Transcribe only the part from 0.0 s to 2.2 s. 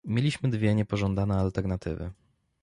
Mieliśmy dwie niepożądane alternatywy